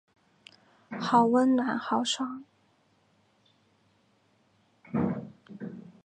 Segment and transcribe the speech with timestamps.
[0.99, 2.43] 好温暖好爽